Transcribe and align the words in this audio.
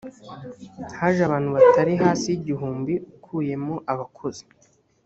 haje 0.99 1.21
abantu 1.25 1.49
batari 1.55 1.93
hasi 2.03 2.25
y’igihumbi 2.31 2.93
ukuyemo 3.17 3.75
abakozi 3.91 4.43